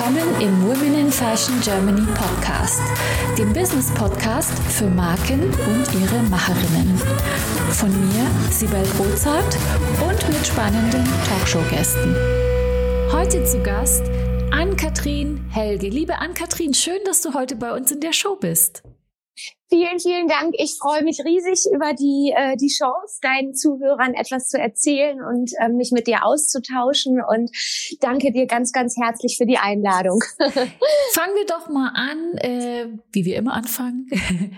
[0.00, 2.80] willkommen im Women in Fashion Germany Podcast,
[3.36, 6.96] dem Business Podcast für Marken und ihre Macherinnen.
[7.72, 9.58] Von mir, Sibel Rozart
[10.00, 12.16] und mit spannenden Talkshow-Gästen.
[13.12, 14.04] Heute zu Gast
[14.50, 15.88] Ann-Kathrin Helge.
[15.88, 18.82] Liebe Ann-Kathrin, schön, dass du heute bei uns in der Show bist.
[19.68, 20.54] Vielen, vielen Dank.
[20.58, 25.52] Ich freue mich riesig über die, äh, die Chance, deinen Zuhörern etwas zu erzählen und
[25.60, 27.22] äh, mich mit dir auszutauschen.
[27.22, 27.50] Und
[28.00, 30.20] danke dir ganz, ganz herzlich für die Einladung.
[30.38, 34.08] Fangen wir doch mal an, äh, wie wir immer anfangen.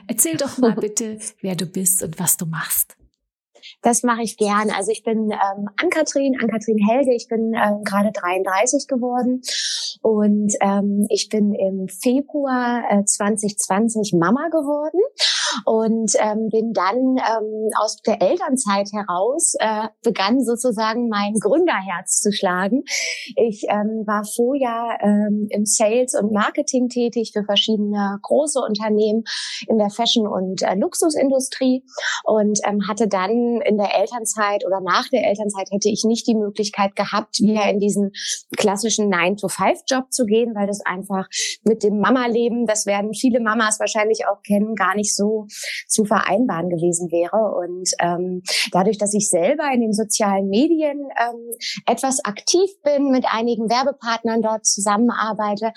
[0.07, 2.97] Erzähl doch mal bitte, wer du bist und was du machst.
[3.83, 4.71] Das mache ich gern.
[4.71, 7.15] Also ich bin ähm, Ann-Kathrin, Ann-Kathrin Helge.
[7.15, 9.43] Ich bin ähm, gerade 33 geworden
[10.03, 15.01] und ähm, ich bin im Februar äh, 2020 Mama geworden
[15.65, 22.33] und ähm, bin dann ähm, aus der Elternzeit heraus äh, begann sozusagen mein Gründerherz zu
[22.33, 22.85] schlagen.
[23.37, 29.25] Ich ähm, war vorher ähm, im Sales und Marketing tätig für verschiedene große Unternehmen
[29.67, 31.85] in der Fashion- und äh, Luxusindustrie
[32.25, 36.35] und ähm, hatte dann in der Elternzeit oder nach der Elternzeit hätte ich nicht die
[36.35, 38.13] Möglichkeit gehabt, wieder in diesen
[38.57, 41.27] klassischen 9-to-5-Job zu gehen, weil das einfach
[41.65, 45.47] mit dem Mama-Leben, das werden viele Mamas wahrscheinlich auch kennen, gar nicht so
[45.89, 47.57] zu vereinbaren gewesen wäre.
[47.57, 48.43] Und ähm,
[48.73, 54.43] dadurch, dass ich selber in den sozialen Medien ähm, etwas aktiv bin, mit einigen Werbepartnern
[54.43, 55.73] dort zusammenarbeite,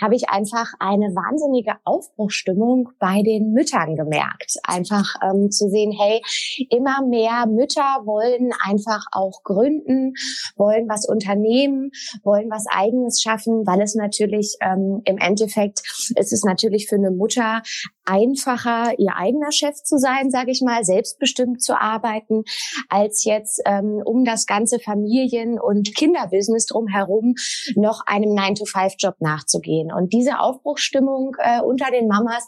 [0.00, 4.56] habe ich einfach eine wahnsinnige Aufbruchstimmung bei den Müttern gemerkt.
[4.64, 6.22] Einfach ähm, zu sehen, hey,
[6.70, 10.14] immer mehr Mütter wollen einfach auch gründen,
[10.56, 11.90] wollen was unternehmen,
[12.22, 15.82] wollen was eigenes schaffen, weil es natürlich ähm, im Endeffekt
[16.16, 17.62] ist es natürlich für eine Mutter
[18.04, 22.44] einfacher, ihr eigener Chef zu sein, sage ich mal, selbstbestimmt zu arbeiten,
[22.88, 27.34] als jetzt ähm, um das ganze Familien- und Kinderbusiness drumherum
[27.74, 29.85] noch einem 9-to-5-Job nachzugehen.
[29.92, 32.44] Und diese Aufbruchsstimmung äh, unter den Mamas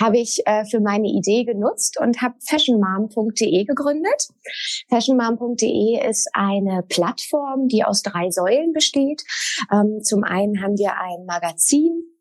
[0.00, 4.28] habe ich äh, für meine Idee genutzt und habe fashionmom.de gegründet.
[4.88, 9.22] Fashionmom.de ist eine Plattform, die aus drei Säulen besteht.
[9.72, 12.15] Ähm, zum einen haben wir ein Magazin,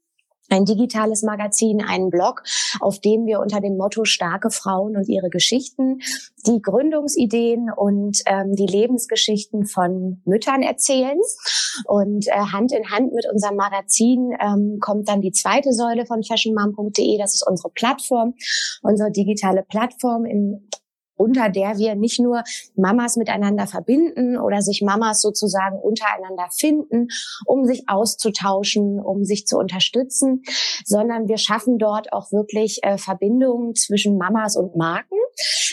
[0.50, 2.44] ein digitales Magazin, einen Blog,
[2.80, 6.00] auf dem wir unter dem Motto starke Frauen und ihre Geschichten
[6.46, 11.20] die Gründungsideen und ähm, die Lebensgeschichten von Müttern erzählen.
[11.86, 16.24] Und äh, Hand in Hand mit unserem Magazin ähm, kommt dann die zweite Säule von
[16.24, 17.18] fashionmom.de.
[17.18, 18.36] Das ist unsere Plattform,
[18.82, 20.70] unsere digitale Plattform, in
[21.16, 22.44] unter der wir nicht nur
[22.76, 27.08] Mamas miteinander verbinden oder sich Mamas sozusagen untereinander finden,
[27.46, 30.44] um sich auszutauschen, um sich zu unterstützen,
[30.86, 35.18] sondern wir schaffen dort auch wirklich äh, Verbindungen zwischen Mamas und Marken.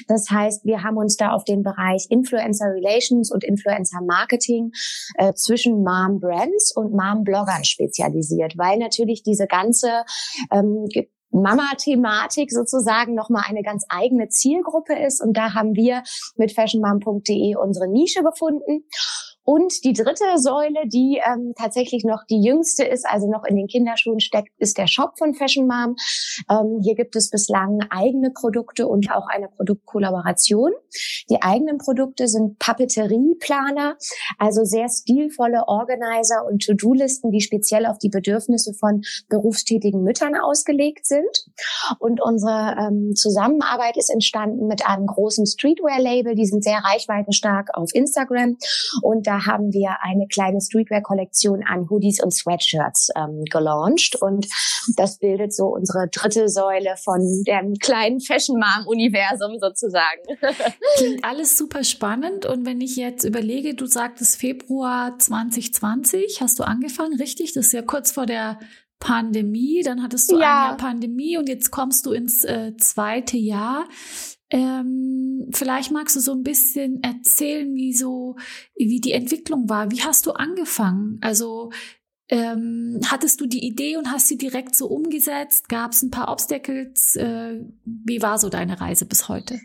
[0.08, 4.72] Das heißt, wir haben uns da auf den Bereich Influencer Relations und Influencer Marketing
[5.16, 10.04] äh, zwischen Mom Brands und Mom Bloggern spezialisiert, weil natürlich diese ganze
[10.50, 10.88] ähm,
[11.32, 15.20] Mama-Thematik sozusagen nochmal eine ganz eigene Zielgruppe ist.
[15.20, 16.03] Und da haben wir
[16.37, 18.84] mit fashionmom.de unsere Nische gefunden.
[19.44, 23.66] Und die dritte Säule, die ähm, tatsächlich noch die jüngste ist, also noch in den
[23.66, 25.97] Kinderschuhen steckt, ist der Shop von Fashion Mom.
[26.48, 30.70] Ähm, hier gibt es bislang eigene Produkte und auch eine Produktkollaboration.
[31.28, 33.97] Die eigenen Produkte sind Papeterieplaner,
[34.38, 41.06] also sehr stilvolle Organizer und To-Do-Listen, die speziell auf die Bedürfnisse von berufstätigen Müttern ausgelegt
[41.06, 41.47] sind.
[41.98, 46.34] Und unsere ähm, Zusammenarbeit ist entstanden mit einem großen Streetwear-Label.
[46.34, 48.56] Die sind sehr reichweitenstark auf Instagram
[49.02, 54.16] und da haben wir eine kleine Streetwear-Kollektion an Hoodies und Sweatshirts ähm, gelauncht.
[54.20, 54.47] Und
[54.97, 60.20] das bildet so unsere dritte Säule von dem kleinen Fashion Mom-Universum sozusagen.
[60.97, 62.44] Klingt alles super spannend.
[62.44, 67.54] Und wenn ich jetzt überlege, du sagtest Februar 2020, hast du angefangen, richtig?
[67.54, 68.59] Das ist ja kurz vor der
[68.99, 70.41] Pandemie, dann hattest du ja.
[70.41, 73.87] ein Jahr Pandemie und jetzt kommst du ins äh, zweite Jahr.
[74.52, 78.36] Ähm, vielleicht magst du so ein bisschen erzählen, wie so,
[78.76, 79.90] wie die Entwicklung war.
[79.90, 81.18] Wie hast du angefangen?
[81.22, 81.72] Also
[82.28, 85.70] ähm, hattest du die Idee und hast sie direkt so umgesetzt?
[85.70, 87.16] Gab es ein paar Obstacles?
[87.16, 89.58] Äh, wie war so deine Reise bis heute?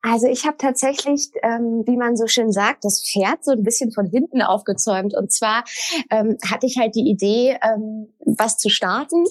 [0.00, 3.90] Also ich habe tatsächlich, ähm, wie man so schön sagt, das Pferd so ein bisschen
[3.90, 5.14] von hinten aufgezäumt.
[5.16, 5.64] Und zwar
[6.10, 9.24] ähm, hatte ich halt die Idee, ähm, was zu starten,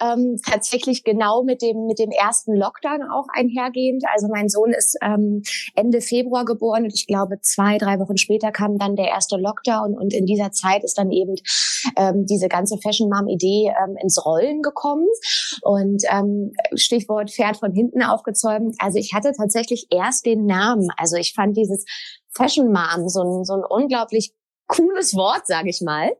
[0.00, 4.04] ähm, tatsächlich genau mit dem mit dem ersten Lockdown auch einhergehend.
[4.12, 5.42] Also mein Sohn ist ähm,
[5.74, 9.96] Ende Februar geboren und ich glaube zwei drei Wochen später kam dann der erste Lockdown
[9.96, 11.36] und in dieser Zeit ist dann eben
[11.96, 15.06] ähm, diese ganze Fashion Mom Idee ähm, ins Rollen gekommen
[15.62, 18.76] und ähm, Stichwort Pferd von hinten aufgezäumt.
[18.78, 20.88] Also ich hatte tatsächlich erst den Namen.
[20.96, 21.84] Also ich fand dieses
[22.34, 24.32] Fashion Mom so ein, so ein unglaublich
[24.70, 26.10] cooles Wort, sage ich mal.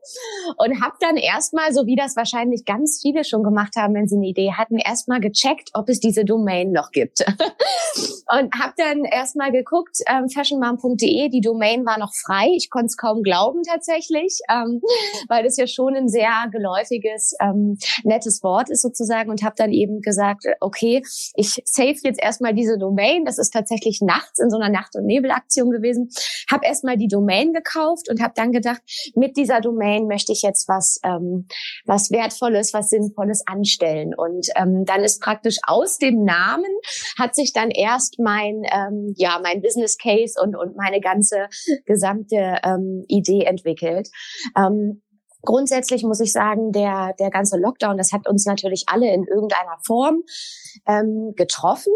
[0.57, 4.17] Und habe dann erstmal, so wie das wahrscheinlich ganz viele schon gemacht haben, wenn sie
[4.17, 7.19] eine Idee hatten, erstmal gecheckt, ob es diese Domain noch gibt.
[8.27, 12.49] und habe dann erstmal geguckt, ähm, fashionmom.de, die Domain war noch frei.
[12.55, 14.81] Ich konnte es kaum glauben tatsächlich, ähm,
[15.29, 19.71] weil das ja schon ein sehr geläufiges, ähm, nettes Wort ist sozusagen und habe dann
[19.71, 21.01] eben gesagt, okay,
[21.35, 23.25] ich save jetzt erstmal diese Domain.
[23.25, 26.09] Das ist tatsächlich nachts in so einer Nacht- und Nebelaktion gewesen.
[26.49, 28.81] Habe erstmal die Domain gekauft und habe dann gedacht,
[29.15, 31.47] mit dieser Domain möchte ich jetzt was, ähm,
[31.85, 34.13] was Wertvolles, was Sinnvolles anstellen.
[34.15, 36.71] Und ähm, dann ist praktisch aus dem Namen
[37.17, 41.47] hat sich dann erst mein, ähm, ja, mein Business Case und, und meine ganze
[41.85, 44.09] gesamte ähm, Idee entwickelt.
[44.57, 45.01] Ähm,
[45.43, 49.77] Grundsätzlich muss ich sagen, der, der ganze Lockdown, das hat uns natürlich alle in irgendeiner
[49.85, 50.23] Form
[50.87, 51.93] ähm, getroffen.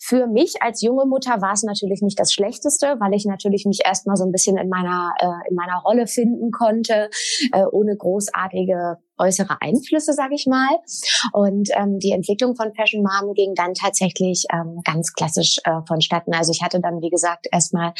[0.00, 3.80] Für mich als junge Mutter war es natürlich nicht das Schlechteste, weil ich natürlich mich
[3.84, 7.10] erstmal so ein bisschen in meiner, äh, in meiner Rolle finden konnte,
[7.52, 10.78] äh, ohne großartige äußere Einflüsse, sage ich mal.
[11.32, 16.34] Und ähm, die Entwicklung von Fashion Mom ging dann tatsächlich ähm, ganz klassisch äh, vonstatten.
[16.34, 17.92] Also ich hatte dann, wie gesagt, erstmal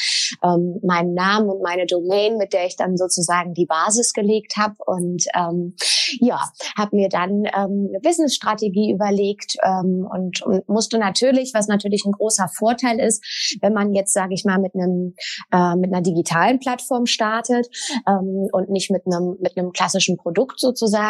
[0.42, 4.74] ähm, meinen Namen und meine Domain, mit der ich dann sozusagen die Basis gelegt habe.
[4.86, 5.74] Und ähm,
[6.20, 6.40] ja,
[6.76, 12.12] habe mir dann ähm, eine Businessstrategie überlegt ähm, und, und musste natürlich, was natürlich ein
[12.12, 15.14] großer Vorteil ist, wenn man jetzt, sage ich mal, mit einem
[15.52, 17.68] äh, mit einer digitalen Plattform startet
[18.06, 21.01] ähm, und nicht mit einem mit einem klassischen Produkt sozusagen,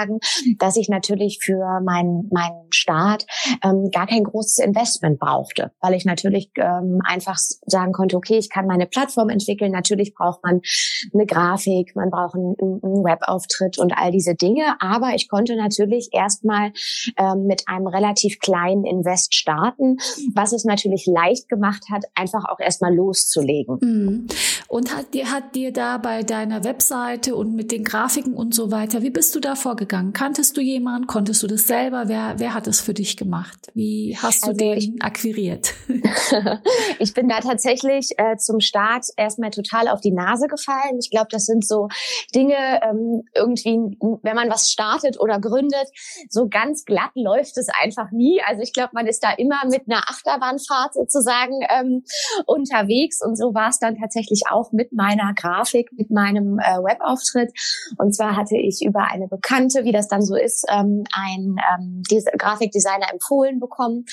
[0.58, 3.26] dass ich natürlich für meinen meinen Start
[3.62, 7.36] ähm, gar kein großes Investment brauchte, weil ich natürlich ähm, einfach
[7.66, 9.72] sagen konnte, okay, ich kann meine Plattform entwickeln.
[9.72, 10.60] Natürlich braucht man
[11.12, 16.08] eine Grafik, man braucht einen, einen Webauftritt und all diese Dinge, aber ich konnte natürlich
[16.12, 16.72] erstmal
[17.16, 19.96] ähm, mit einem relativ kleinen Invest starten,
[20.34, 23.78] was es natürlich leicht gemacht hat, einfach auch erstmal loszulegen.
[23.80, 24.26] Mhm.
[24.68, 28.70] Und hat dir, hat dir da bei deiner Webseite und mit den Grafiken und so
[28.70, 29.81] weiter, wie bist du da vorgegangen?
[29.86, 31.06] Kanntest du jemanden?
[31.06, 32.04] Konntest du das selber?
[32.06, 33.70] Wer, wer hat es für dich gemacht?
[33.74, 35.74] Wie hast du also den ich, akquiriert?
[36.98, 40.98] ich bin da tatsächlich äh, zum Start erstmal total auf die Nase gefallen.
[41.00, 41.88] Ich glaube, das sind so
[42.34, 45.88] Dinge, ähm, irgendwie, wenn man was startet oder gründet,
[46.28, 48.40] so ganz glatt läuft es einfach nie.
[48.46, 52.04] Also ich glaube, man ist da immer mit einer Achterbahnfahrt sozusagen ähm,
[52.46, 57.52] unterwegs und so war es dann tatsächlich auch mit meiner Grafik, mit meinem äh, Webauftritt.
[57.98, 62.02] Und zwar hatte ich über eine Bekannte, wie das dann so ist, ähm, ein ähm,
[62.38, 64.04] Grafikdesigner empfohlen bekommen,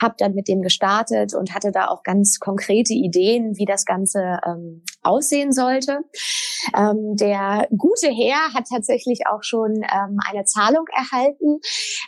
[0.00, 4.38] habe dann mit dem gestartet und hatte da auch ganz konkrete Ideen, wie das Ganze
[4.46, 6.00] ähm, aussehen sollte.
[6.76, 11.60] Ähm, der gute Herr hat tatsächlich auch schon ähm, eine Zahlung erhalten,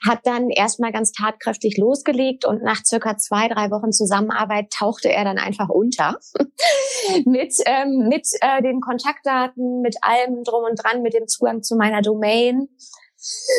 [0.06, 5.24] hat dann erstmal ganz tatkräftig losgelegt und nach circa zwei, drei Wochen Zusammenarbeit tauchte er
[5.24, 6.18] dann einfach unter
[7.24, 11.76] mit, ähm, mit äh, den Kontaktdaten, mit allem drum und dran, mit dem Zugang zu
[11.76, 12.68] meiner Domain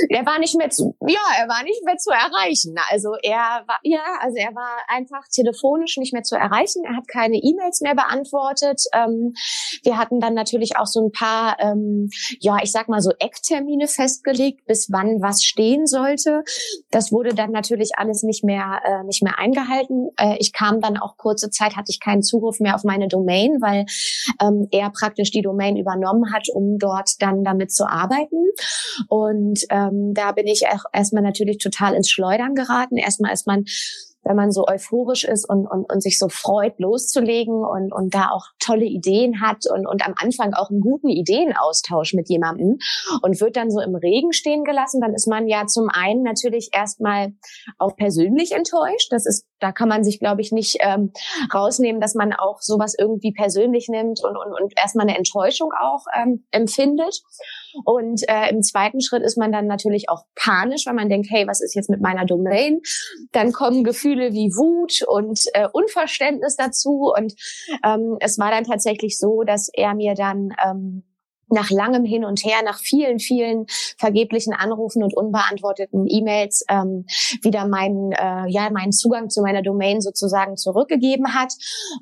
[0.09, 2.75] er war nicht mehr zu, ja, er war nicht mehr zu erreichen.
[2.89, 6.83] Also er war, ja, also er war einfach telefonisch nicht mehr zu erreichen.
[6.85, 8.83] Er hat keine E-Mails mehr beantwortet.
[8.93, 9.33] Ähm,
[9.83, 12.09] wir hatten dann natürlich auch so ein paar, ähm,
[12.39, 16.43] ja, ich sag mal so Ecktermine festgelegt, bis wann was stehen sollte.
[16.91, 20.09] Das wurde dann natürlich alles nicht mehr, äh, nicht mehr eingehalten.
[20.17, 23.57] Äh, ich kam dann auch kurze Zeit, hatte ich keinen Zugriff mehr auf meine Domain,
[23.61, 23.85] weil
[24.41, 28.51] ähm, er praktisch die Domain übernommen hat, um dort dann damit zu arbeiten.
[29.09, 32.97] Und und ähm, da bin ich auch erstmal natürlich total ins Schleudern geraten.
[32.97, 33.65] Erstmal ist man
[34.27, 38.31] wenn man so euphorisch ist und, und, und sich so freut, loszulegen und, und da
[38.31, 42.79] auch tolle Ideen hat und, und am Anfang auch einen guten Ideenaustausch mit jemandem
[43.21, 46.69] und wird dann so im Regen stehen gelassen, dann ist man ja zum einen natürlich
[46.73, 47.33] erstmal
[47.77, 49.11] auch persönlich enttäuscht.
[49.11, 51.11] Das ist, da kann man sich, glaube ich, nicht ähm,
[51.53, 56.05] rausnehmen, dass man auch sowas irgendwie persönlich nimmt und, und, und erstmal eine Enttäuschung auch
[56.19, 57.21] ähm, empfindet.
[57.83, 61.47] Und äh, im zweiten Schritt ist man dann natürlich auch panisch, weil man denkt, hey,
[61.47, 62.81] was ist jetzt mit meiner Domain?
[63.31, 67.11] Dann kommen Gefühle wie Wut und äh, Unverständnis dazu.
[67.15, 67.35] Und
[67.83, 71.03] ähm, es war dann tatsächlich so, dass er mir dann ähm,
[71.55, 73.65] nach langem Hin und Her, nach vielen, vielen
[73.97, 77.05] vergeblichen Anrufen und unbeantworteten E-Mails ähm,
[77.41, 81.53] wieder meinen, äh, ja, meinen Zugang zu meiner Domain sozusagen zurückgegeben hat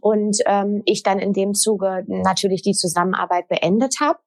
[0.02, 4.20] und ähm, ich dann in dem Zuge natürlich die Zusammenarbeit beendet habe.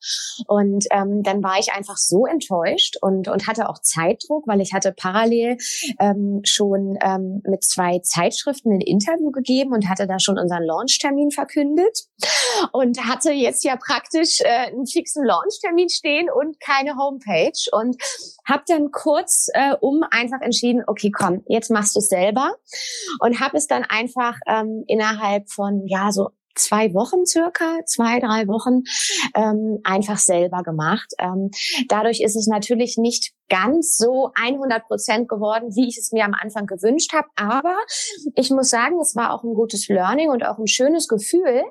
[0.47, 4.73] Und ähm, dann war ich einfach so enttäuscht und, und hatte auch Zeitdruck, weil ich
[4.73, 5.59] hatte parallel
[6.01, 11.33] ähm, schon ähm, mit zwei Zeitschriften ein Interview gegeben und hatte da schon unseren Launchtermin
[11.33, 12.05] verkündet
[12.73, 17.97] und hatte jetzt ja praktisch äh, einen fixen Launchtermin stehen und keine Homepage und
[18.47, 22.55] habe dann kurz äh, um einfach entschieden, okay, komm, jetzt machst du es selber
[23.21, 28.49] und habe es dann einfach ähm, innerhalb von ja so zwei Wochen circa, zwei, drei
[28.49, 28.83] Wochen,
[29.35, 31.13] ähm, einfach selber gemacht.
[31.19, 31.51] Ähm,
[31.89, 36.35] dadurch ist es natürlich nicht ganz so 100 Prozent geworden, wie ich es mir am
[36.35, 37.29] Anfang gewünscht habe.
[37.37, 37.77] Aber
[38.35, 41.65] ich muss sagen, es war auch ein gutes Learning und auch ein schönes Gefühl,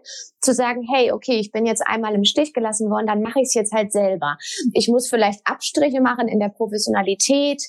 [0.45, 3.47] zu sagen, hey, okay, ich bin jetzt einmal im Stich gelassen worden, dann mache ich
[3.47, 4.37] es jetzt halt selber.
[4.73, 7.63] Ich muss vielleicht Abstriche machen in der Professionalität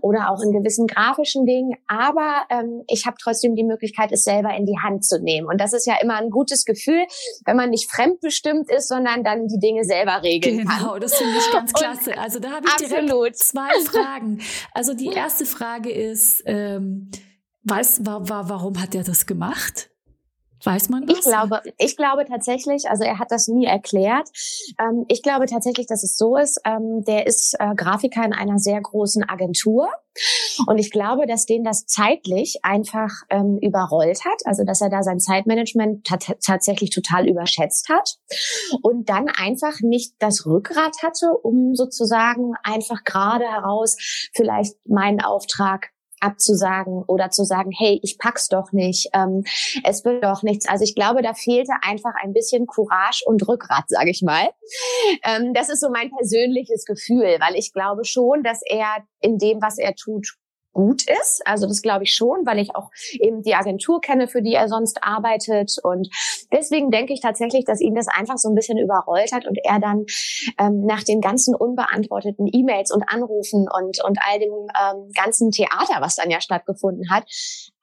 [0.00, 4.54] oder auch in gewissen grafischen Dingen, aber ähm, ich habe trotzdem die Möglichkeit, es selber
[4.56, 5.46] in die Hand zu nehmen.
[5.46, 7.04] Und das ist ja immer ein gutes Gefühl,
[7.44, 10.80] wenn man nicht fremdbestimmt ist, sondern dann die Dinge selber regeln genau, kann.
[10.80, 12.18] Genau, das finde ich ganz klasse.
[12.18, 12.90] Also da habe ich absolut.
[12.90, 13.12] direkt
[13.48, 14.40] zwei Fragen.
[14.72, 17.10] Also die erste Frage ist, ähm,
[17.64, 19.90] weiß, war, war, warum hat er das gemacht?
[20.64, 21.18] Weiß man das?
[21.18, 24.30] Ich glaube, ich glaube tatsächlich, also er hat das nie erklärt.
[24.80, 26.60] Ähm, ich glaube tatsächlich, dass es so ist.
[26.64, 29.88] Ähm, der ist äh, Grafiker in einer sehr großen Agentur.
[30.66, 35.02] Und ich glaube, dass den das zeitlich einfach ähm, überrollt hat, also dass er da
[35.02, 36.06] sein Zeitmanagement
[36.40, 38.18] tatsächlich total überschätzt hat
[38.82, 43.96] und dann einfach nicht das Rückgrat hatte, um sozusagen einfach gerade heraus
[44.32, 45.90] vielleicht meinen Auftrag
[46.24, 49.44] abzusagen oder zu sagen, hey, ich pack's doch nicht, ähm,
[49.84, 50.68] es wird doch nichts.
[50.68, 54.50] Also ich glaube, da fehlte einfach ein bisschen Courage und Rückgrat, sage ich mal.
[55.24, 59.60] Ähm, das ist so mein persönliches Gefühl, weil ich glaube schon, dass er in dem,
[59.60, 60.34] was er tut,
[60.74, 61.42] gut ist.
[61.46, 64.68] Also das glaube ich schon, weil ich auch eben die Agentur kenne, für die er
[64.68, 65.76] sonst arbeitet.
[65.82, 66.08] Und
[66.52, 69.80] deswegen denke ich tatsächlich, dass ihn das einfach so ein bisschen überrollt hat und er
[69.80, 70.04] dann
[70.58, 76.00] ähm, nach den ganzen unbeantworteten E-Mails und Anrufen und, und all dem ähm, ganzen Theater,
[76.00, 77.24] was dann ja stattgefunden hat,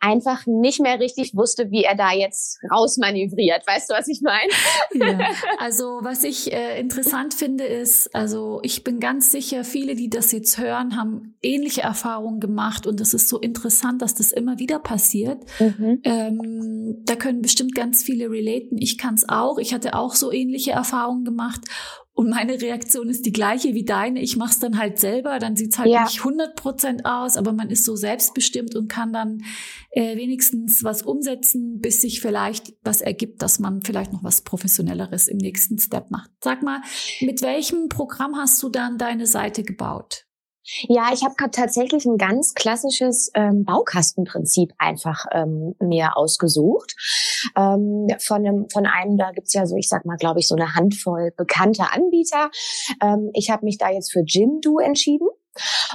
[0.02, 3.66] einfach nicht mehr richtig wusste, wie er da jetzt rausmanövriert.
[3.68, 4.52] Weißt du, was ich meine?
[4.94, 5.20] Ja.
[5.60, 10.32] Also was ich äh, interessant finde, ist, also ich bin ganz sicher, viele, die das
[10.32, 14.80] jetzt hören, haben ähnliche Erfahrungen gemacht und es ist so interessant, dass das immer wieder
[14.80, 15.44] passiert.
[15.60, 16.00] Mhm.
[16.04, 18.78] Ähm, da können bestimmt ganz viele relaten.
[18.78, 19.58] Ich kann es auch.
[19.58, 21.62] Ich hatte auch so ähnliche Erfahrungen gemacht
[22.14, 24.22] und meine Reaktion ist die gleiche wie deine.
[24.22, 26.04] Ich mache es dann halt selber, dann sieht's halt ja.
[26.04, 29.44] nicht 100 Prozent aus, aber man ist so selbstbestimmt und kann dann
[29.92, 35.30] äh, wenigstens was umsetzen, bis sich vielleicht was ergibt, dass man vielleicht noch was Professionelleres
[35.30, 36.30] im nächsten Step macht.
[36.44, 36.82] Sag mal,
[37.22, 40.26] mit welchem Programm hast du dann deine Seite gebaut?
[40.88, 46.96] Ja, ich habe tatsächlich ein ganz klassisches ähm, Baukastenprinzip einfach ähm, mir ausgesucht.
[47.56, 50.56] Ähm, von, einem, von einem, da gibt's ja so, ich sag mal, glaube ich, so
[50.56, 52.52] eine Handvoll bekannter Anbieter.
[53.02, 55.28] Ähm, ich habe mich da jetzt für Jimdo entschieden.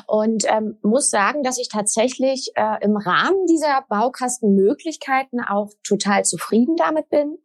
[0.07, 6.77] Und ähm, muss sagen, dass ich tatsächlich äh, im Rahmen dieser Baukastenmöglichkeiten auch total zufrieden
[6.77, 7.39] damit bin.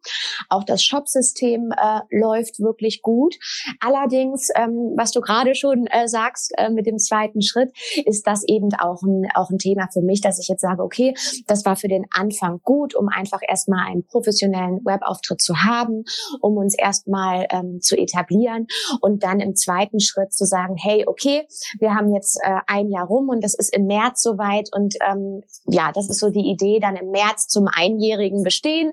[0.48, 3.36] Auch das Shopsystem äh, läuft wirklich gut.
[3.80, 7.72] Allerdings, ähm, was du gerade schon äh, sagst äh, mit dem zweiten Schritt,
[8.04, 11.14] ist das eben auch ein, auch ein Thema für mich, dass ich jetzt sage, okay,
[11.46, 16.04] das war für den Anfang gut, um einfach erstmal einen professionellen Webauftritt zu haben,
[16.40, 18.66] um uns erstmal ähm, zu etablieren
[19.00, 21.46] und dann im zweiten Schritt zu sagen, hey, okay,
[21.78, 24.68] wir haben haben jetzt äh, ein Jahr rum und das ist im März soweit.
[24.72, 28.92] Und ähm, ja, das ist so die Idee, dann im März zum einjährigen Bestehen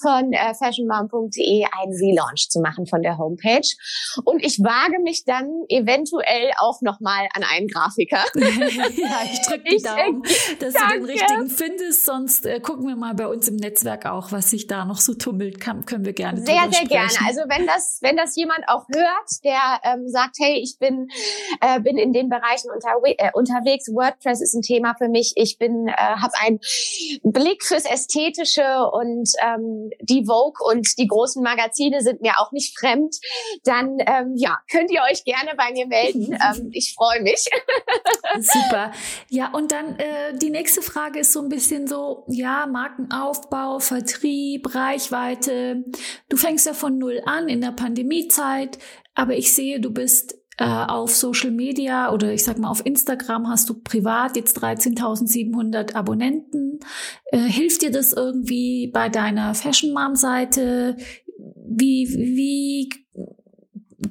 [0.00, 3.66] von äh, fashionmom.de einen Relaunch zu machen von der Homepage.
[4.24, 8.24] Und ich wage mich dann eventuell auch nochmal an einen Grafiker.
[8.34, 10.22] ja, ich drücke die Daumen,
[10.58, 11.00] dass danke.
[11.00, 12.04] du den richtigen findest.
[12.04, 15.14] Sonst äh, gucken wir mal bei uns im Netzwerk auch, was sich da noch so
[15.14, 15.60] tummelt.
[15.60, 16.88] Kann, können wir gerne Sehr, sehr sprechen.
[16.88, 17.12] gerne.
[17.26, 21.08] Also wenn das, wenn das jemand auch hört, der ähm, sagt, hey, ich bin,
[21.60, 23.88] äh, bin in den Bereich Bereichen unter, äh, unterwegs.
[23.88, 25.32] WordPress ist ein Thema für mich.
[25.36, 26.60] Ich bin, äh, habe einen
[27.22, 32.78] Blick fürs Ästhetische und ähm, die Vogue und die großen Magazine sind mir auch nicht
[32.78, 33.16] fremd.
[33.64, 36.32] Dann ähm, ja, könnt ihr euch gerne bei mir melden.
[36.56, 37.48] ähm, ich freue mich.
[38.40, 38.92] Super.
[39.28, 44.74] Ja, und dann äh, die nächste Frage ist so ein bisschen so, ja, Markenaufbau, Vertrieb,
[44.74, 45.84] Reichweite.
[46.28, 48.78] Du fängst ja von null an in der Pandemiezeit,
[49.14, 53.68] aber ich sehe, du bist auf Social Media oder ich sag mal auf Instagram hast
[53.68, 56.80] du privat jetzt 13.700 Abonnenten.
[57.26, 60.96] Äh, hilft dir das irgendwie bei deiner Fashion Mom Seite?
[61.66, 62.90] Wie, wie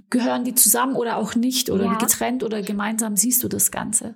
[0.10, 1.98] gehören die zusammen oder auch nicht oder ja.
[1.98, 4.16] getrennt oder gemeinsam siehst du das Ganze?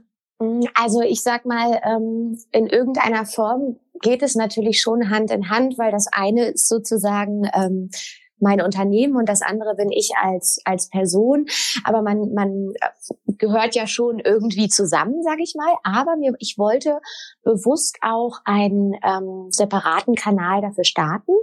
[0.74, 5.78] Also ich sag mal, ähm, in irgendeiner Form geht es natürlich schon Hand in Hand,
[5.78, 7.90] weil das eine ist sozusagen ähm,
[8.44, 11.46] mein Unternehmen und das andere bin ich als als Person.
[11.84, 15.74] Aber man man äh, gehört ja schon irgendwie zusammen, sage ich mal.
[15.84, 17.00] Aber mir ich wollte
[17.44, 21.34] bewusst auch einen ähm, separaten Kanal dafür starten.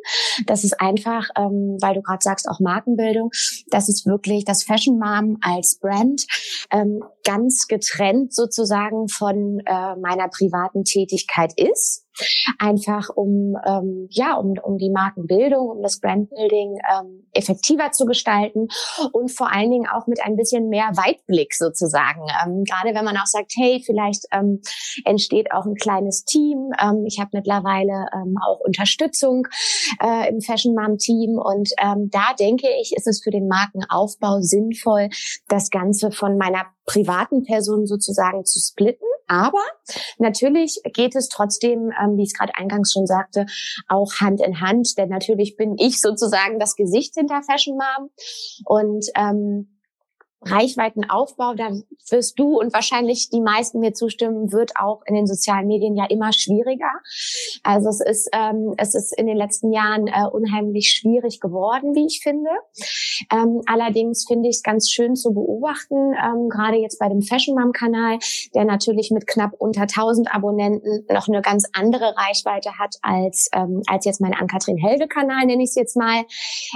[0.47, 3.31] Das ist einfach, ähm, weil du gerade sagst, auch Markenbildung.
[3.69, 6.27] Das ist wirklich das Fashion Mom als Brand
[6.71, 12.07] ähm, ganz getrennt sozusagen von äh, meiner privaten Tätigkeit ist.
[12.59, 18.69] Einfach um ähm, ja um, um die Markenbildung, um das Brandbuilding ähm, effektiver zu gestalten
[19.13, 22.23] und vor allen Dingen auch mit ein bisschen mehr Weitblick sozusagen.
[22.45, 24.61] Ähm, gerade wenn man auch sagt, hey, vielleicht ähm,
[25.05, 26.71] entsteht auch ein kleines Team.
[26.81, 29.47] Ähm, ich habe mittlerweile ähm, auch Unterstützung
[30.03, 34.41] äh, im Fashion Mom Team und ähm, da denke ich, ist es für den Markenaufbau
[34.41, 35.09] sinnvoll,
[35.49, 39.07] das Ganze von meiner privaten Person sozusagen zu splitten.
[39.31, 39.63] Aber
[40.19, 43.47] natürlich geht es trotzdem, ähm, wie ich es gerade eingangs schon sagte,
[43.87, 44.99] auch Hand in Hand.
[44.99, 48.11] Denn natürlich bin ich sozusagen das Gesicht hinter Fashion Mom.
[48.65, 49.80] Und ähm,
[50.43, 51.71] Reichweitenaufbau, da
[52.11, 56.07] wirst du und wahrscheinlich die meisten mir zustimmen, wird auch in den sozialen Medien ja
[56.09, 56.91] immer schwieriger.
[57.63, 62.07] Also es ist, ähm, es ist in den letzten Jahren äh, unheimlich schwierig geworden, wie
[62.07, 62.51] ich finde.
[63.33, 67.55] Ähm, allerdings finde ich es ganz schön zu beobachten, ähm, gerade jetzt bei dem Fashion
[67.55, 68.19] Mom Kanal,
[68.55, 73.83] der natürlich mit knapp unter 1000 Abonnenten noch eine ganz andere Reichweite hat als, ähm,
[73.87, 76.25] als jetzt mein Ann-Kathrin Helge Kanal, nenne ich es jetzt mal.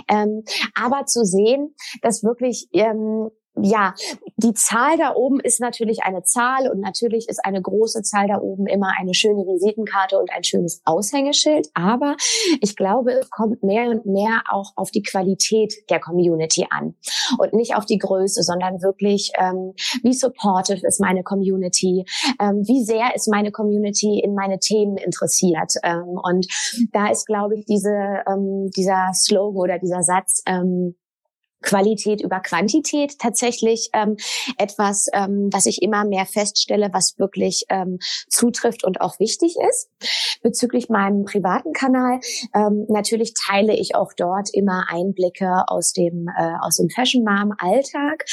[0.09, 0.44] Ähm,
[0.75, 3.94] aber zu sehen, dass wirklich ähm, ja,
[4.37, 8.40] die Zahl da oben ist natürlich eine Zahl und natürlich ist eine große Zahl da
[8.40, 11.68] oben immer eine schöne Visitenkarte und ein schönes Aushängeschild.
[11.75, 12.16] Aber
[12.61, 16.94] ich glaube, es kommt mehr und mehr auch auf die Qualität der Community an
[17.38, 22.04] und nicht auf die Größe, sondern wirklich, ähm, wie supportive ist meine Community,
[22.40, 25.75] ähm, wie sehr ist meine Community in meine Themen interessiert.
[25.84, 26.46] Ähm, und
[26.92, 30.96] da ist, glaube ich, diese, ähm, dieser Slogan oder dieser Satz, ähm,
[31.64, 34.16] Qualität über Quantität tatsächlich ähm,
[34.59, 39.90] etwas, ähm, was ich immer mehr feststelle, was wirklich ähm, zutrifft und auch wichtig ist.
[40.42, 42.21] Bezüglich meinem privaten Kanal,
[42.54, 47.52] ähm, natürlich teile ich auch dort immer Einblicke aus dem, äh, aus dem Fashion Mom
[47.59, 48.25] Alltag.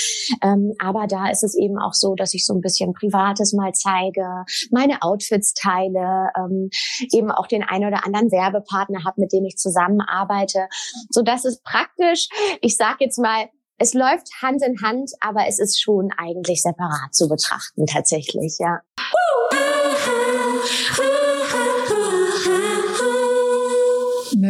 [0.44, 3.72] Ähm, aber da ist es eben auch so, dass ich so ein bisschen Privates mal
[3.74, 6.70] zeige, meine Outfits teile, ähm,
[7.14, 10.68] eben auch den einen oder anderen Werbepartner habe, mit dem ich zusammenarbeite.
[11.10, 12.28] So dass es praktisch,
[12.62, 17.14] ich sage jetzt mal, es läuft Hand in Hand, aber es ist schon eigentlich separat
[17.14, 18.82] zu betrachten tatsächlich, ja.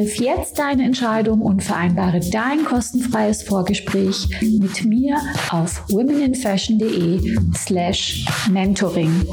[0.00, 5.18] Triff jetzt deine Entscheidung und vereinbare dein kostenfreies Vorgespräch mit mir
[5.50, 9.26] auf womeninfashion.de slash mentoring.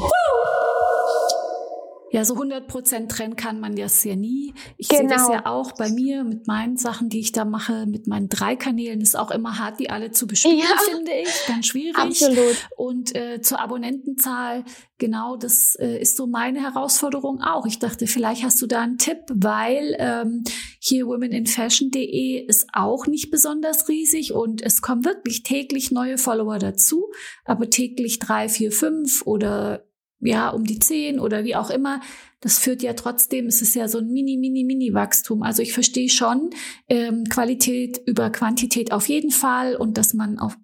[2.10, 4.54] Ja, so 100% trennen kann man das ja nie.
[4.78, 5.00] Ich genau.
[5.00, 8.28] sehe das ja auch bei mir mit meinen Sachen, die ich da mache, mit meinen
[8.28, 9.00] drei Kanälen.
[9.00, 10.76] Ist auch immer hart, die alle zu bespielen, ja.
[10.90, 11.28] finde ich.
[11.46, 11.96] Ganz schwierig.
[11.98, 12.56] Absolut.
[12.76, 14.64] Und äh, zur Abonnentenzahl,
[14.96, 17.66] genau, das äh, ist so meine Herausforderung auch.
[17.66, 20.44] Ich dachte, vielleicht hast du da einen Tipp, weil ähm,
[20.80, 27.10] hier womeninfashion.de ist auch nicht besonders riesig und es kommen wirklich täglich neue Follower dazu,
[27.44, 29.87] aber täglich drei, vier, fünf oder
[30.20, 32.00] ja, um die zehn oder wie auch immer,
[32.40, 35.42] das führt ja trotzdem, es ist ja so ein mini, mini, mini Wachstum.
[35.42, 36.50] Also ich verstehe schon
[36.88, 40.56] ähm, Qualität über Quantität auf jeden Fall und dass man auf,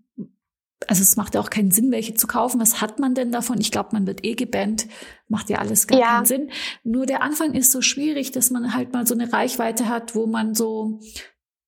[0.87, 2.61] also es macht ja auch keinen Sinn, welche zu kaufen.
[2.61, 3.61] Was hat man denn davon?
[3.61, 4.87] Ich glaube, man wird eh gebannt,
[5.29, 6.14] macht ja alles gar ja.
[6.17, 6.51] keinen Sinn.
[6.83, 10.27] Nur der Anfang ist so schwierig, dass man halt mal so eine Reichweite hat, wo
[10.27, 11.01] man so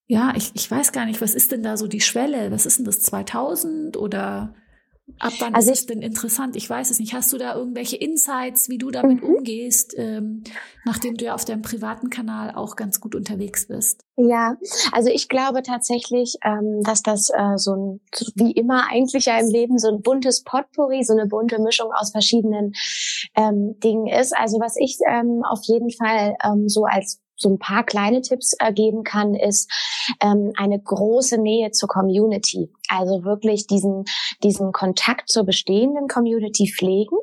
[0.09, 2.53] ja, ich, ich weiß gar nicht, was ist denn da so die Schwelle?
[2.53, 4.55] Was ist denn das 2000 oder
[5.21, 6.57] Ab wann also ist es denn interessant?
[6.57, 7.15] Ich weiß es nicht.
[7.15, 9.37] Hast du da irgendwelche Insights, wie du damit mhm.
[9.37, 10.43] umgehst, ähm,
[10.85, 14.05] nachdem du ja auf deinem privaten Kanal auch ganz gut unterwegs bist?
[14.17, 14.57] Ja,
[14.93, 18.01] also ich glaube tatsächlich, ähm, dass das äh, so ein,
[18.35, 22.11] wie immer eigentlich ja im Leben, so ein buntes Potpourri, so eine bunte Mischung aus
[22.11, 22.73] verschiedenen
[23.37, 24.37] ähm, Dingen ist.
[24.37, 28.55] Also was ich ähm, auf jeden Fall ähm, so als so ein paar kleine Tipps
[28.59, 29.71] äh, geben kann, ist
[30.21, 32.71] ähm, eine große Nähe zur Community.
[32.89, 34.05] Also wirklich diesen,
[34.43, 37.17] diesen Kontakt zur bestehenden Community pflegen,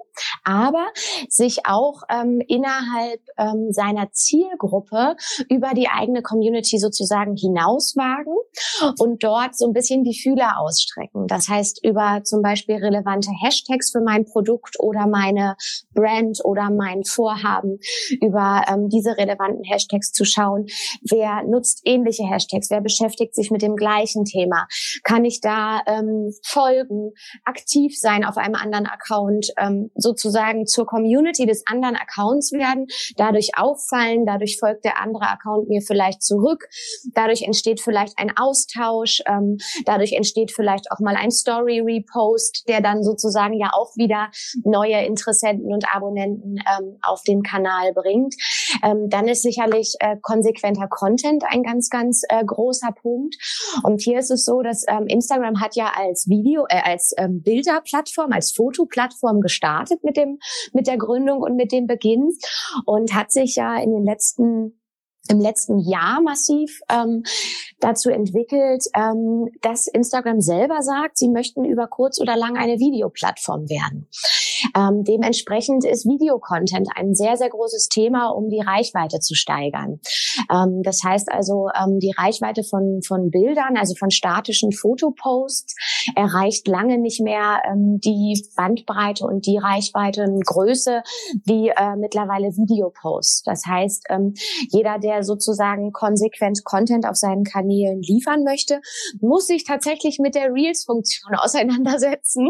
[0.44, 0.88] aber
[1.30, 5.16] sich auch ähm, innerhalb ähm, seiner Zielgruppe
[5.50, 8.36] über die eigene Community sozusagen hinauswagen
[9.00, 11.28] und dort so ein bisschen die Fühler ausstrecken.
[11.28, 15.56] Das heißt, über zum Beispiel relevante Hashtags für mein Produkt oder meine
[15.94, 17.80] Brand oder mein Vorhaben,
[18.22, 20.66] über ähm, diese relevanten Hashtags zu schauen,
[21.02, 24.68] wer nutzt ähnliche Hashtags, wer beschäftigt sich mit dem gleichen Thema,
[25.04, 27.12] kann ich da da ähm, folgen,
[27.46, 32.88] aktiv sein auf einem anderen Account, ähm, sozusagen zur Community des anderen Accounts werden,
[33.18, 36.68] dadurch auffallen, dadurch folgt der andere Account mir vielleicht zurück,
[37.14, 39.22] dadurch entsteht vielleicht ein Austausch.
[39.28, 44.30] Ähm, dadurch entsteht vielleicht auch mal ein Story-Repost, der dann sozusagen ja auch wieder
[44.64, 48.36] neue Interessenten und Abonnenten ähm, auf den Kanal bringt.
[48.84, 53.36] Ähm, dann ist sicherlich äh, konsequenter Content ein ganz, ganz äh, großer Punkt.
[53.84, 57.42] Und hier ist es so, dass ähm, Instagram hat ja als Video, äh, als ähm,
[57.42, 60.40] Bilderplattform, als Fotoplattform gestartet mit dem,
[60.74, 62.30] mit der Gründung und mit dem Beginn
[62.86, 64.80] und hat sich ja in den letzten
[65.30, 67.24] im letzten Jahr massiv ähm,
[67.80, 73.70] dazu entwickelt, ähm, dass Instagram selber sagt, sie möchten über kurz oder lang eine Videoplattform
[73.70, 74.08] werden.
[74.76, 80.00] Ähm, dementsprechend ist Videocontent ein sehr, sehr großes Thema, um die Reichweite zu steigern.
[80.52, 85.76] Ähm, das heißt also, ähm, die Reichweite von, von Bildern, also von statischen Fotoposts,
[86.16, 91.02] erreicht lange nicht mehr ähm, die Bandbreite und die Reichweite und Größe
[91.46, 93.44] wie äh, mittlerweile Videoposts.
[93.44, 94.34] Das heißt, ähm,
[94.70, 98.82] jeder, der sozusagen konsequent Content auf seinen Kanälen liefern möchte,
[99.22, 102.50] muss sich tatsächlich mit der Reels-Funktion auseinandersetzen.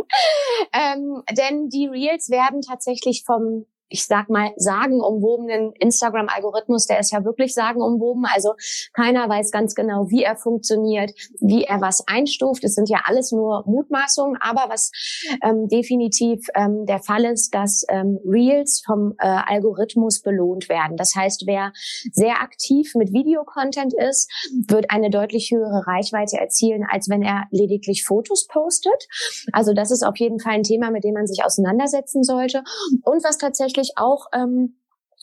[0.72, 7.24] Ähm, denn die Reels werden tatsächlich vom ich sag mal, sagenumwobenen Instagram-Algorithmus, der ist ja
[7.24, 8.26] wirklich sagenumwoben.
[8.26, 8.54] Also
[8.92, 12.64] keiner weiß ganz genau, wie er funktioniert, wie er was einstuft.
[12.64, 14.92] Es sind ja alles nur Mutmaßungen, aber was
[15.44, 20.98] ähm, definitiv ähm, der Fall ist, dass ähm, Reels vom äh, Algorithmus belohnt werden.
[20.98, 21.72] Das heißt, wer
[22.12, 24.28] sehr aktiv mit Videocontent ist,
[24.68, 29.08] wird eine deutlich höhere Reichweite erzielen, als wenn er lediglich Fotos postet.
[29.52, 32.64] Also das ist auf jeden Fall ein Thema, mit dem man sich auseinandersetzen sollte.
[33.04, 34.76] Und was tatsächlich wirklich auch ähm,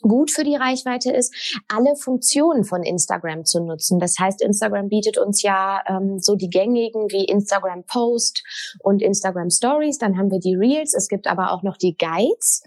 [0.03, 1.35] gut für die Reichweite ist,
[1.69, 3.99] alle Funktionen von Instagram zu nutzen.
[3.99, 8.43] Das heißt, Instagram bietet uns ja ähm, so die gängigen wie Instagram Post
[8.83, 9.99] und Instagram Stories.
[9.99, 10.95] Dann haben wir die Reels.
[10.95, 12.63] Es gibt aber auch noch die Guides.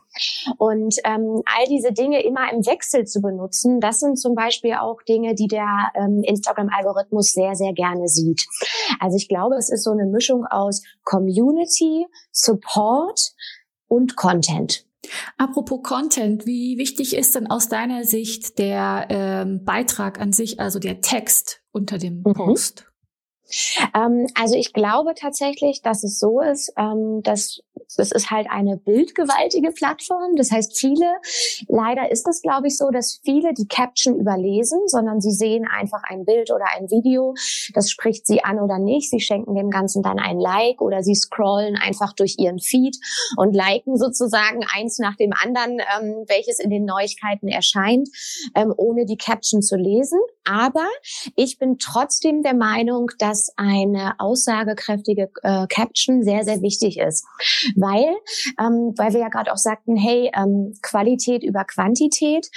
[0.59, 5.01] Und ähm, all diese Dinge immer im Wechsel zu benutzen, das sind zum Beispiel auch
[5.01, 8.45] Dinge, die der ähm, Instagram-Algorithmus sehr, sehr gerne sieht.
[8.99, 13.33] Also ich glaube, es ist so eine Mischung aus Community, Support
[13.87, 14.85] und Content.
[15.37, 20.79] Apropos Content, wie wichtig ist denn aus deiner Sicht der ähm, Beitrag an sich, also
[20.79, 22.33] der Text unter dem mhm.
[22.33, 22.87] Post?
[23.93, 27.61] Ähm, also ich glaube tatsächlich, dass es so ist, ähm, dass
[27.97, 30.35] es ist halt eine bildgewaltige Plattform.
[30.35, 31.07] Das heißt, viele,
[31.67, 36.01] leider ist es, glaube ich, so, dass viele die Caption überlesen, sondern sie sehen einfach
[36.03, 37.33] ein Bild oder ein Video.
[37.73, 39.09] Das spricht sie an oder nicht.
[39.09, 42.97] Sie schenken dem Ganzen dann ein Like oder sie scrollen einfach durch ihren Feed
[43.37, 48.09] und liken sozusagen eins nach dem anderen, ähm, welches in den Neuigkeiten erscheint,
[48.55, 50.19] ähm, ohne die Caption zu lesen.
[50.45, 50.87] Aber
[51.35, 57.25] ich bin trotzdem der Meinung, dass eine aussagekräftige äh, Caption sehr, sehr wichtig ist.
[57.75, 58.15] Weil,
[58.59, 62.47] ähm, weil wir ja gerade auch sagten, hey, ähm, Qualität über Quantität.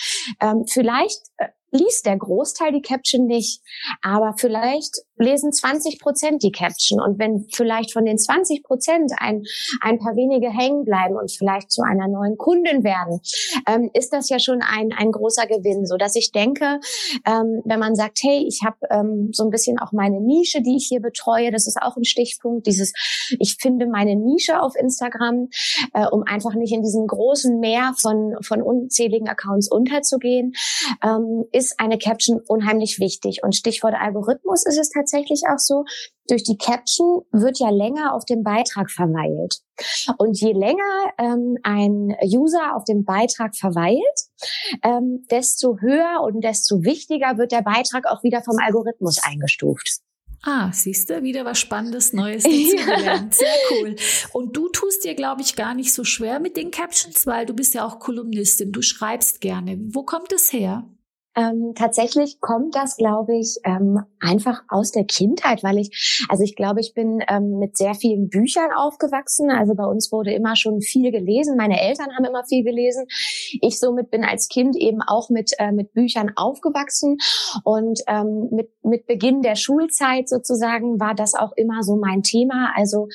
[0.40, 3.60] Ähm, vielleicht äh, liest der Großteil die Caption nicht,
[4.02, 7.00] aber vielleicht lesen 20 Prozent die Caption.
[7.00, 9.44] Und wenn vielleicht von den 20 Prozent ein,
[9.80, 13.20] ein paar wenige hängen bleiben und vielleicht zu einer neuen Kundin werden,
[13.66, 15.86] ähm, ist das ja schon ein, ein großer Gewinn.
[15.86, 16.80] So dass ich denke,
[17.26, 20.76] ähm, wenn man sagt, hey, ich habe ähm, so ein bisschen auch meine Nische, die
[20.76, 22.92] ich hier betreue, das ist auch ein Stichpunkt, dieses,
[23.38, 25.48] ich finde meine Nische auf Instagram,
[25.94, 30.52] äh, um einfach nicht in diesem großen Meer von, von unzähligen Accounts unterzugehen,
[31.02, 33.40] ähm, ist eine Caption unheimlich wichtig.
[33.42, 35.84] Und Stichwort Algorithmus ist es tatsächlich tatsächlich auch so,
[36.28, 39.60] durch die Caption wird ja länger auf dem Beitrag verweilt.
[40.18, 44.00] Und je länger ähm, ein User auf dem Beitrag verweilt,
[44.82, 50.00] ähm, desto höher und desto wichtiger wird der Beitrag auch wieder vom Algorithmus eingestuft.
[50.42, 53.34] Ah, siehst du, wieder was Spannendes, Neues dazugelernt.
[53.34, 53.96] Sehr cool.
[54.32, 57.54] Und du tust dir, glaube ich, gar nicht so schwer mit den Captions, weil du
[57.54, 59.78] bist ja auch Kolumnistin, du schreibst gerne.
[59.88, 60.88] Wo kommt es her?
[61.36, 66.56] Ähm, tatsächlich kommt das, glaube ich, ähm, einfach aus der Kindheit, weil ich, also ich
[66.56, 69.50] glaube, ich bin ähm, mit sehr vielen Büchern aufgewachsen.
[69.50, 71.56] Also bei uns wurde immer schon viel gelesen.
[71.58, 73.04] Meine Eltern haben immer viel gelesen.
[73.60, 77.18] Ich somit bin als Kind eben auch mit äh, mit Büchern aufgewachsen
[77.64, 82.72] und ähm, mit mit Beginn der Schulzeit sozusagen war das auch immer so mein Thema.
[82.74, 83.08] Also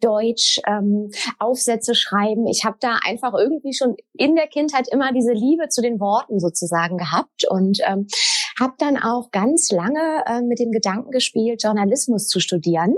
[0.00, 2.46] Deutsch, ähm, Aufsätze schreiben.
[2.46, 6.40] Ich habe da einfach irgendwie schon in der Kindheit immer diese Liebe zu den Worten
[6.40, 8.06] sozusagen gehabt und und ähm, um,
[8.60, 12.94] habe dann auch ganz lange äh, mit dem Gedanken gespielt, Journalismus zu studieren.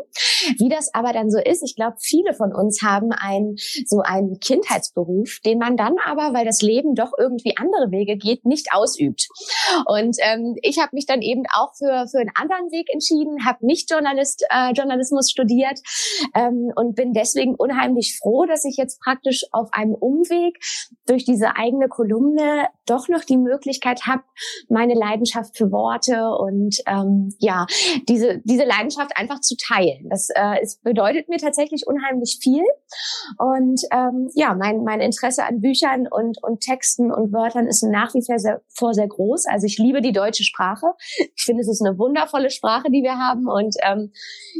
[0.59, 4.39] Wie das aber dann so ist, ich glaube, viele von uns haben einen so einen
[4.41, 9.29] Kindheitsberuf, den man dann aber, weil das Leben doch irgendwie andere Wege geht, nicht ausübt.
[9.87, 13.65] Und ähm, ich habe mich dann eben auch für für einen anderen Weg entschieden, habe
[13.67, 15.81] nicht Journalist äh, Journalismus studiert
[16.35, 20.59] ähm, und bin deswegen unheimlich froh, dass ich jetzt praktisch auf einem Umweg
[21.07, 24.23] durch diese eigene Kolumne doch noch die Möglichkeit habe,
[24.69, 27.67] meine Leidenschaft Leidenschaft für Worte und ähm, ja,
[28.09, 30.09] diese, diese Leidenschaft einfach zu teilen.
[30.11, 32.65] Das äh, es bedeutet mir tatsächlich unheimlich viel.
[33.39, 38.15] Und ähm, ja, mein, mein Interesse an Büchern und, und Texten und Wörtern ist nach
[38.15, 39.47] wie vor sehr, vor sehr groß.
[39.47, 40.87] Also ich liebe die deutsche Sprache.
[41.37, 43.47] Ich finde, es ist eine wundervolle Sprache, die wir haben.
[43.47, 44.13] Und ähm,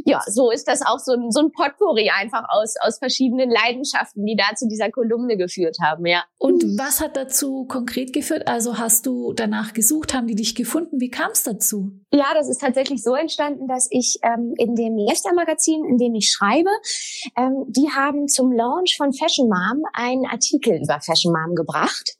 [0.05, 4.25] ja, so ist das auch so ein, so ein Potpourri einfach aus, aus verschiedenen Leidenschaften,
[4.25, 6.23] die da zu dieser Kolumne geführt haben, ja.
[6.37, 8.47] Und was hat dazu konkret geführt?
[8.47, 10.78] Also hast du danach gesucht, haben die dich gefunden?
[10.91, 11.91] Wie kam es dazu?
[12.11, 16.31] Ja, das ist tatsächlich so entstanden, dass ich ähm, in dem Lester-Magazin, in dem ich
[16.31, 16.69] schreibe,
[17.37, 22.18] ähm, die haben zum Launch von Fashion Mom einen Artikel über Fashion Mom gebracht.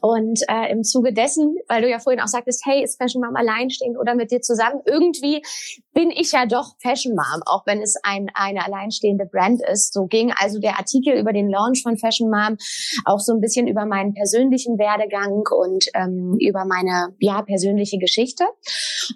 [0.00, 3.36] Und äh, im Zuge dessen, weil du ja vorhin auch sagtest, hey, ist Fashion Mom
[3.36, 4.80] alleinstehend oder mit dir zusammen?
[4.86, 5.42] Irgendwie
[5.92, 9.92] bin ich ja doch Fashion Mom, auch wenn es ein, eine alleinstehende Brand ist.
[9.92, 12.56] So ging also der Artikel über den Launch von Fashion Mom
[13.04, 18.44] auch so ein bisschen über meinen persönlichen Werdegang und ähm, über meine ja persönliche Geschichte.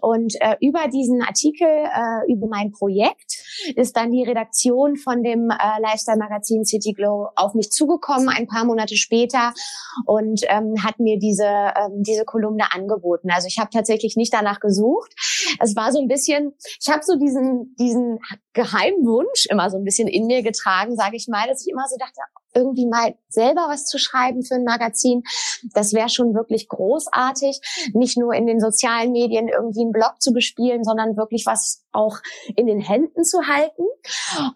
[0.00, 3.42] Und äh, über diesen Artikel, äh, über mein Projekt,
[3.74, 8.64] ist dann die Redaktion von dem äh, Lifestyle-Magazin City Glow auf mich zugekommen, ein paar
[8.64, 9.54] Monate später.
[10.04, 13.30] Und und ähm, hat mir diese, ähm, diese Kolumne angeboten.
[13.30, 15.12] Also ich habe tatsächlich nicht danach gesucht.
[15.60, 18.18] Es war so ein bisschen, ich habe so diesen, diesen
[18.52, 21.84] geheimen Wunsch immer so ein bisschen in mir getragen, sage ich mal, dass ich immer
[21.88, 22.20] so dachte,
[22.56, 25.22] irgendwie mal selber was zu schreiben für ein Magazin,
[25.74, 27.60] das wäre schon wirklich großartig.
[27.92, 32.18] Nicht nur in den sozialen Medien irgendwie einen Blog zu bespielen, sondern wirklich was auch
[32.54, 33.84] in den Händen zu halten.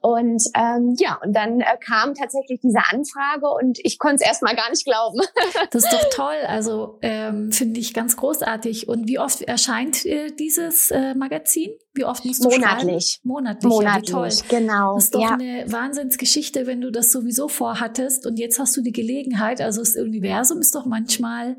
[0.00, 4.54] Und ähm, ja, und dann äh, kam tatsächlich diese Anfrage und ich konnte es erstmal
[4.54, 5.20] gar nicht glauben.
[5.70, 6.36] das ist doch toll.
[6.46, 8.88] Also ähm, finde ich ganz großartig.
[8.88, 11.70] Und wie oft erscheint äh, dieses äh, Magazin?
[11.92, 13.18] Wie oft musst du Monatlich.
[13.20, 13.28] Schreiben?
[13.28, 13.70] Monatlich.
[13.70, 14.30] Monatlich, ja, toll.
[14.48, 14.94] genau.
[14.94, 15.34] Das ist doch ja.
[15.34, 19.60] eine Wahnsinnsgeschichte, wenn du das sowieso vorhattest und jetzt hast du die Gelegenheit.
[19.60, 21.56] Also das Universum ist doch manchmal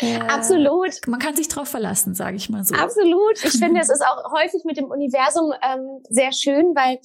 [0.00, 1.06] äh, Absolut.
[1.06, 2.74] Man kann sich drauf verlassen, sage ich mal so.
[2.74, 3.44] Absolut.
[3.44, 6.98] Ich finde, es ist auch häufig mit dem Universum ähm, sehr schön, weil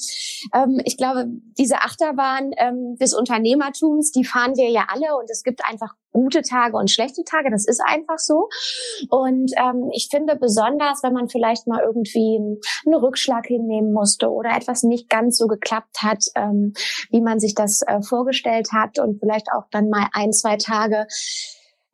[0.54, 1.26] ähm, ich glaube,
[1.58, 6.42] diese Achterbahn ähm, des Unternehmertums, die fahren wir ja alle und es gibt einfach gute
[6.42, 7.52] Tage und schlechte Tage.
[7.52, 8.50] Das ist einfach so.
[9.10, 14.56] Und ähm, ich finde besonders, wenn man vielleicht mal irgendwie einen Rückschlag hinnehmen musste oder
[14.56, 16.74] etwas nicht ganz so geklappt hat, ähm,
[17.12, 21.06] wie man sich das äh, vorgestellt hat und vielleicht auch dann mal ein, zwei Tage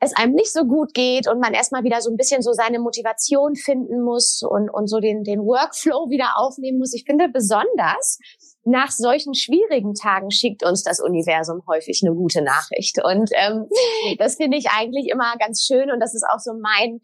[0.06, 2.80] es einem nicht so gut geht und man erstmal wieder so ein bisschen so seine
[2.80, 6.94] Motivation finden muss und, und so den, den Workflow wieder aufnehmen muss.
[6.94, 8.20] Ich finde besonders
[8.64, 13.04] nach solchen schwierigen Tagen schickt uns das Universum häufig eine gute Nachricht.
[13.04, 13.68] Und ähm,
[14.18, 17.02] das finde ich eigentlich immer ganz schön und das ist auch so mein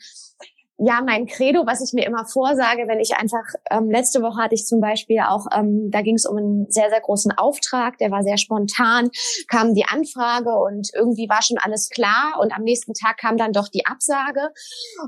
[0.84, 4.56] ja, mein Credo, was ich mir immer vorsage, wenn ich einfach, ähm, letzte Woche hatte
[4.56, 8.10] ich zum Beispiel auch, ähm, da ging es um einen sehr, sehr großen Auftrag, der
[8.10, 9.10] war sehr spontan,
[9.48, 13.54] kam die Anfrage und irgendwie war schon alles klar und am nächsten Tag kam dann
[13.54, 14.50] doch die Absage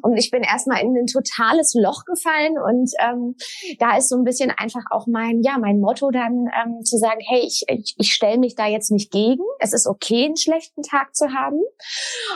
[0.03, 3.35] und ich bin erstmal in ein totales Loch gefallen und ähm,
[3.79, 7.19] da ist so ein bisschen einfach auch mein, ja, mein Motto dann ähm, zu sagen,
[7.27, 10.83] hey, ich, ich, ich stelle mich da jetzt nicht gegen, es ist okay, einen schlechten
[10.83, 11.61] Tag zu haben.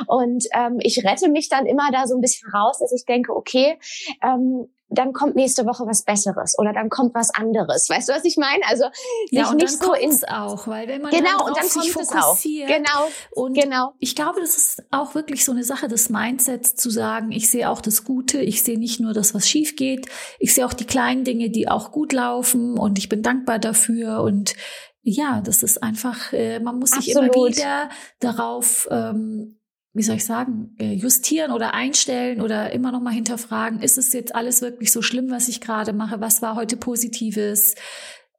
[0.07, 3.26] Und ähm, ich rette mich dann immer da so ein bisschen raus, dass ich denke,
[3.27, 3.79] denke, okay,
[4.23, 7.89] ähm, dann kommt nächste Woche was Besseres oder dann kommt was anderes.
[7.89, 8.63] Weißt du, was ich meine?
[8.69, 8.85] Also
[9.31, 11.93] ja, und nicht dann so ins auch, weil wenn man genau dann und dann sich
[11.93, 13.91] kommt fokussiert, genau und genau.
[13.99, 17.69] Ich glaube, das ist auch wirklich so eine Sache des Mindsets zu sagen, ich sehe
[17.69, 20.07] auch das Gute, ich sehe nicht nur das, was schief geht,
[20.39, 24.21] ich sehe auch die kleinen Dinge, die auch gut laufen und ich bin dankbar dafür
[24.21, 24.55] und
[25.01, 27.35] ja, das ist einfach, äh, man muss sich Absolut.
[27.35, 29.56] immer wieder darauf ähm,
[29.97, 34.13] wie soll ich sagen, äh, justieren oder einstellen oder immer noch mal hinterfragen, ist es
[34.13, 36.21] jetzt alles wirklich so schlimm, was ich gerade mache?
[36.21, 37.75] Was war heute Positives?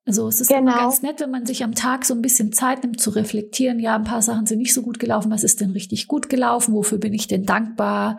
[0.06, 0.60] Also es ist genau.
[0.60, 3.78] immer ganz nett, wenn man sich am Tag so ein bisschen Zeit nimmt zu reflektieren.
[3.78, 5.30] Ja, ein paar Sachen sind nicht so gut gelaufen.
[5.30, 6.72] Was ist denn richtig gut gelaufen?
[6.72, 8.18] Wofür bin ich denn dankbar?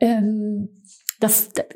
[0.00, 0.68] Ähm,
[1.20, 1.66] das, das,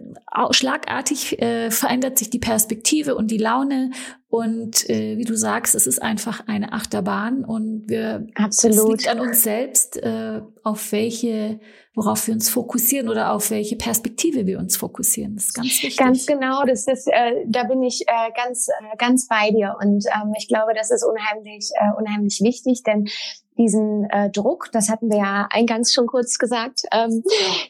[0.57, 3.91] schlagartig äh, verändert sich die Perspektive und die Laune
[4.29, 8.77] und äh, wie du sagst, es ist einfach eine Achterbahn und wir Absolut.
[8.77, 11.61] es liegt an uns selbst, äh, auf welche,
[11.95, 15.37] worauf wir uns fokussieren oder auf welche Perspektive wir uns fokussieren.
[15.37, 15.97] Das ist ganz wichtig.
[15.97, 20.05] Ganz genau, das ist, äh, da bin ich äh, ganz, äh, ganz bei dir und
[20.07, 23.07] ähm, ich glaube, das ist unheimlich, äh, unheimlich wichtig, denn
[23.57, 27.23] diesen äh, Druck, das hatten wir ja eingangs schon kurz gesagt, ähm,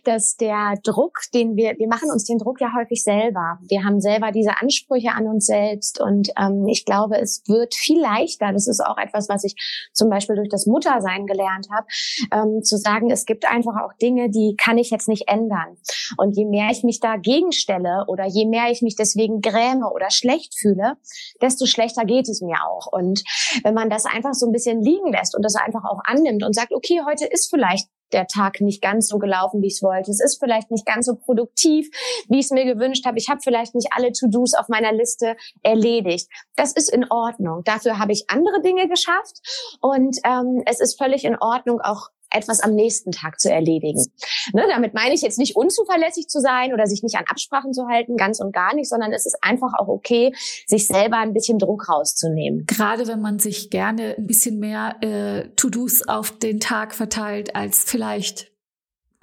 [0.04, 3.58] dass der Druck, den wir, wir machen uns den Druck ja häufig selber.
[3.68, 8.00] Wir haben selber diese Ansprüche an uns selbst und ähm, ich glaube, es wird viel
[8.00, 8.52] leichter.
[8.52, 9.54] Das ist auch etwas, was ich
[9.92, 11.86] zum Beispiel durch das Muttersein gelernt habe,
[12.32, 15.76] ähm, zu sagen, es gibt einfach auch Dinge, die kann ich jetzt nicht ändern.
[16.16, 20.10] Und je mehr ich mich dagegen stelle oder je mehr ich mich deswegen gräme oder
[20.10, 20.96] schlecht fühle,
[21.42, 22.86] desto schlechter geht es mir auch.
[22.90, 23.22] Und
[23.62, 26.44] wenn man das einfach so ein bisschen liegen lässt und das einfach einfach auch annimmt
[26.44, 29.82] und sagt, okay, heute ist vielleicht der Tag nicht ganz so gelaufen, wie ich es
[29.82, 30.10] wollte.
[30.10, 31.88] Es ist vielleicht nicht ganz so produktiv,
[32.28, 33.18] wie ich es mir gewünscht habe.
[33.18, 36.28] Ich habe vielleicht nicht alle To-Dos auf meiner Liste erledigt.
[36.54, 37.62] Das ist in Ordnung.
[37.64, 39.40] Dafür habe ich andere Dinge geschafft
[39.80, 44.04] und ähm, es ist völlig in Ordnung, auch etwas am nächsten Tag zu erledigen.
[44.52, 47.86] Ne, damit meine ich jetzt nicht unzuverlässig zu sein oder sich nicht an Absprachen zu
[47.86, 50.34] halten, ganz und gar nicht, sondern es ist einfach auch okay,
[50.66, 52.66] sich selber ein bisschen Druck rauszunehmen.
[52.66, 57.84] Gerade wenn man sich gerne ein bisschen mehr äh, To-Dos auf den Tag verteilt, als
[57.84, 58.52] vielleicht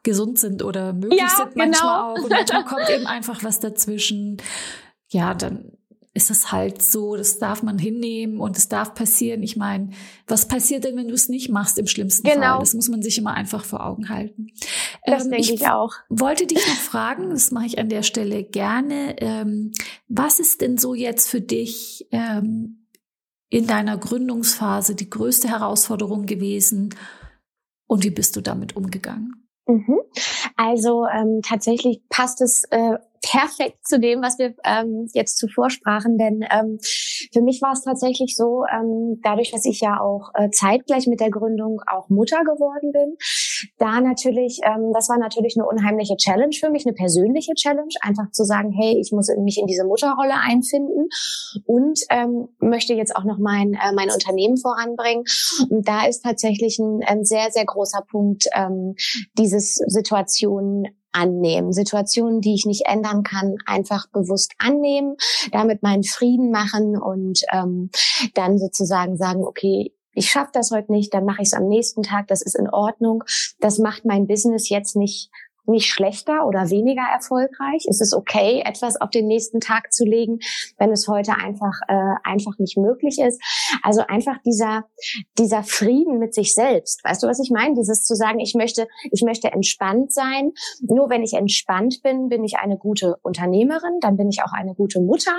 [0.04, 2.13] gesund sind oder möglich ja, sind manchmal genau.
[2.13, 2.24] auch.
[2.24, 4.38] Und manchmal kommt eben einfach was dazwischen.
[5.10, 5.78] Ja, dann
[6.13, 9.43] ist es halt so, das darf man hinnehmen und es darf passieren.
[9.43, 9.91] Ich meine,
[10.28, 12.41] was passiert denn, wenn du es nicht machst im schlimmsten genau.
[12.41, 12.60] Fall?
[12.60, 14.47] Das muss man sich immer einfach vor Augen halten.
[15.06, 15.93] Das ähm, denke ich, ich auch.
[16.10, 19.15] Wollte dich noch fragen, das mache ich an der Stelle gerne.
[19.19, 19.71] Ähm,
[20.10, 22.88] was ist denn so jetzt für dich ähm,
[23.50, 26.93] in deiner Gründungsphase die größte Herausforderung gewesen
[27.88, 29.47] und wie bist du damit umgegangen?
[29.65, 30.00] Mhm.
[30.58, 32.97] Also ähm, tatsächlich passt es äh,
[33.32, 36.80] perfekt zu dem, was wir ähm, jetzt zuvor sprachen, denn ähm,
[37.32, 41.22] für mich war es tatsächlich so, ähm, dadurch, dass ich ja auch äh, zeitgleich mit
[41.22, 43.15] der Gründung auch Mutter geworden bin,
[43.78, 48.30] da natürlich, ähm, das war natürlich eine unheimliche Challenge für mich, eine persönliche Challenge, einfach
[48.32, 51.08] zu sagen, hey, ich muss mich in diese Mutterrolle einfinden
[51.65, 55.24] und ähm, möchte jetzt auch noch mein äh, mein Unternehmen voranbringen.
[55.70, 58.96] Und da ist tatsächlich ein, ein sehr sehr großer Punkt ähm,
[59.38, 61.74] dieses Situation annehmen.
[61.74, 65.15] Situationen, die ich nicht ändern kann, einfach bewusst annehmen,
[65.52, 67.89] damit meinen Frieden machen und ähm,
[68.34, 72.04] dann sozusagen sagen, okay, ich schaffe das heute nicht, dann mache ich es am nächsten
[72.04, 73.24] Tag, das ist in Ordnung.
[73.60, 75.30] Das macht mein Business jetzt nicht
[75.65, 77.86] nicht schlechter oder weniger erfolgreich?
[77.88, 80.39] Ist es okay, etwas auf den nächsten Tag zu legen,
[80.78, 83.41] wenn es heute einfach äh, einfach nicht möglich ist?
[83.84, 84.86] Also einfach dieser
[85.38, 87.04] dieser Frieden mit sich selbst.
[87.04, 87.76] Weißt du, was ich meine?
[87.76, 90.52] Dieses zu sagen, ich möchte ich möchte entspannt sein.
[90.82, 94.76] Nur wenn ich entspannt bin, bin ich eine gute Unternehmerin, dann bin ich auch eine
[94.76, 95.36] gute Mutter.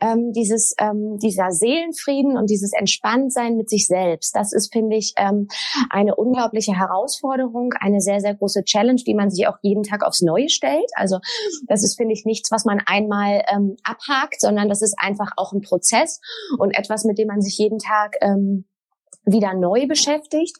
[0.00, 5.14] Ähm, dieses ähm, dieser Seelenfrieden und dieses Entspanntsein mit sich selbst, das ist finde ich
[5.16, 5.48] ähm,
[5.90, 10.22] eine unglaubliche Herausforderung, eine sehr sehr große Challenge, die man sich auch jeden Tag aufs
[10.22, 10.90] Neue stellt.
[10.94, 11.18] Also
[11.66, 15.52] das ist, finde ich, nichts, was man einmal ähm, abhakt, sondern das ist einfach auch
[15.52, 16.20] ein Prozess
[16.58, 18.64] und etwas, mit dem man sich jeden Tag ähm,
[19.26, 20.56] wieder neu beschäftigt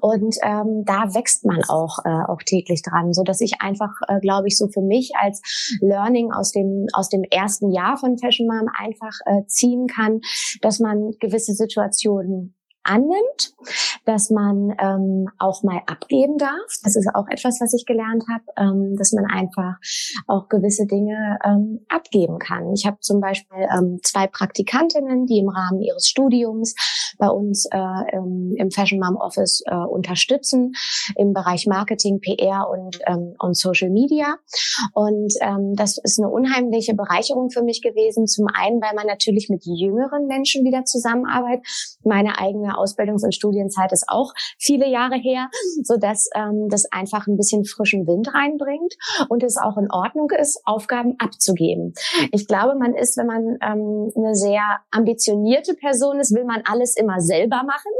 [0.00, 4.20] und ähm, da wächst man auch äh, auch täglich dran, so dass ich einfach, äh,
[4.20, 5.40] glaube ich, so für mich als
[5.80, 10.20] Learning aus dem aus dem ersten Jahr von Fashion Mom einfach äh, ziehen kann,
[10.60, 13.54] dass man gewisse Situationen annimmt,
[14.04, 16.78] dass man ähm, auch mal abgeben darf.
[16.82, 19.76] Das ist auch etwas, was ich gelernt habe, ähm, dass man einfach
[20.26, 22.72] auch gewisse Dinge ähm, abgeben kann.
[22.72, 26.74] Ich habe zum Beispiel ähm, zwei Praktikantinnen, die im Rahmen ihres Studiums
[27.18, 30.72] bei uns äh, im, im Fashion Mom Office äh, unterstützen
[31.16, 34.36] im Bereich Marketing, PR und, ähm, und Social Media.
[34.94, 38.26] Und ähm, das ist eine unheimliche Bereicherung für mich gewesen.
[38.26, 41.66] Zum einen, weil man natürlich mit jüngeren Menschen wieder zusammenarbeitet.
[42.04, 45.48] Meine eigene Ausbildungs- und Studienzeit ist auch viele Jahre her,
[45.82, 48.94] so dass ähm, das einfach ein bisschen frischen Wind reinbringt
[49.28, 51.94] und es auch in Ordnung ist, Aufgaben abzugeben.
[52.32, 56.96] Ich glaube, man ist, wenn man ähm, eine sehr ambitionierte Person ist, will man alles
[56.96, 57.92] immer selber machen.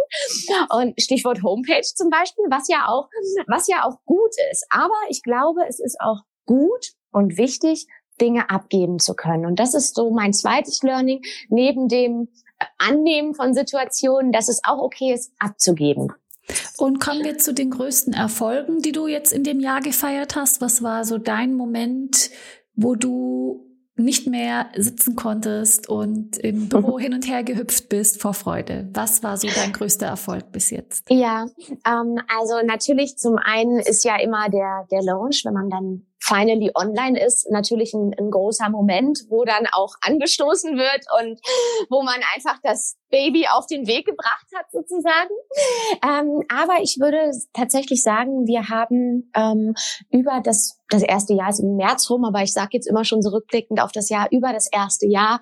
[0.70, 3.08] Und Stichwort Homepage zum Beispiel, was ja auch,
[3.46, 4.66] was ja auch gut ist.
[4.70, 7.86] Aber ich glaube, es ist auch gut und wichtig,
[8.20, 9.46] Dinge abgeben zu können.
[9.46, 12.28] Und das ist so mein zweites Learning, neben dem
[12.78, 16.12] Annehmen von Situationen, dass es auch okay ist, abzugeben.
[16.78, 20.60] Und kommen wir zu den größten Erfolgen, die du jetzt in dem Jahr gefeiert hast.
[20.60, 22.30] Was war so dein Moment,
[22.74, 23.66] wo du
[24.00, 28.88] nicht mehr sitzen konntest und im Büro hin und her gehüpft bist vor Freude.
[28.94, 31.08] Was war so dein größter Erfolg bis jetzt?
[31.10, 31.46] Ja,
[31.86, 36.70] ähm, also natürlich zum einen ist ja immer der, der Launch, wenn man dann finally
[36.74, 41.40] online ist, natürlich ein, ein großer Moment, wo dann auch angestoßen wird und
[41.88, 45.34] wo man einfach das Baby auf den Weg gebracht hat sozusagen.
[46.04, 49.74] Ähm, aber ich würde tatsächlich sagen, wir haben ähm,
[50.10, 53.22] über das das erste Jahr ist im März rum, aber ich sage jetzt immer schon
[53.22, 55.40] zurückblickend auf das Jahr über das erste Jahr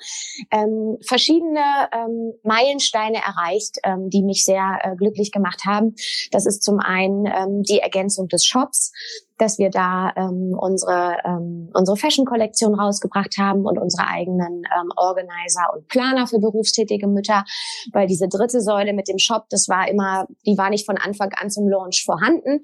[0.50, 5.94] ähm, verschiedene ähm, Meilensteine erreicht, ähm, die mich sehr äh, glücklich gemacht haben.
[6.30, 8.92] Das ist zum einen ähm, die Ergänzung des Shops
[9.38, 15.72] dass wir da ähm, unsere, ähm, unsere Fashion-Kollektion rausgebracht haben und unsere eigenen ähm, Organizer
[15.74, 17.44] und Planer für berufstätige Mütter,
[17.92, 21.30] weil diese dritte Säule mit dem Shop, das war immer, die war nicht von Anfang
[21.40, 22.60] an zum Launch vorhanden.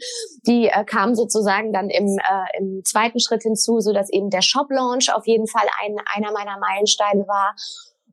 [0.47, 4.43] Die äh, kam sozusagen dann im, äh, im zweiten Schritt hinzu, so dass eben der
[4.43, 7.55] Shop-Launch auf jeden Fall ein, einer meiner Meilensteine war.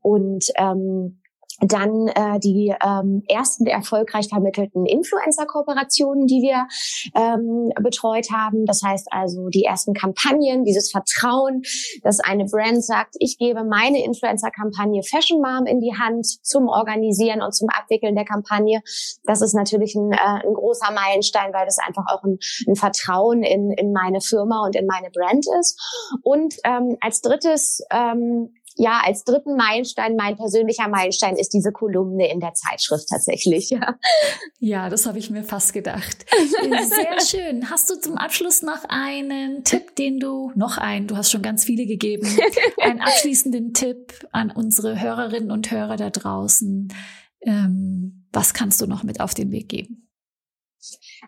[0.02, 1.21] Und ähm,
[1.62, 6.68] dann äh, die ähm, ersten erfolgreich vermittelten Influencer-Kooperationen, die wir
[7.16, 8.66] ähm, betreut haben.
[8.66, 11.62] Das heißt also die ersten Kampagnen, dieses Vertrauen,
[12.04, 17.42] dass eine Brand sagt, ich gebe meine Influencer-Kampagne Fashion Mom in die Hand zum Organisieren
[17.42, 18.82] und zum Abwickeln der Kampagne.
[19.24, 23.44] Das ist natürlich ein, äh, ein großer Meilenstein, weil das einfach auch ein, ein Vertrauen
[23.44, 25.80] in, in meine Firma und in meine Brand ist.
[26.24, 32.32] Und ähm, als drittes ähm, ja, als dritten Meilenstein, mein persönlicher Meilenstein ist diese Kolumne
[32.32, 33.70] in der Zeitschrift tatsächlich.
[33.70, 33.98] Ja,
[34.60, 36.26] ja das habe ich mir fast gedacht.
[36.62, 37.70] Sehr schön.
[37.70, 41.64] Hast du zum Abschluss noch einen Tipp, den du, noch einen, du hast schon ganz
[41.66, 42.28] viele gegeben,
[42.82, 46.94] einen abschließenden Tipp an unsere Hörerinnen und Hörer da draußen?
[47.42, 50.11] Ähm, was kannst du noch mit auf den Weg geben?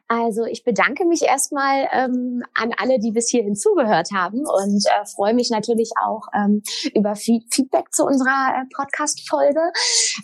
[0.07, 5.05] Also ich bedanke mich erstmal ähm, an alle, die bis hierhin zugehört haben und äh,
[5.05, 6.61] freue mich natürlich auch ähm,
[6.93, 9.71] über Feedback zu unserer äh, Podcast-Folge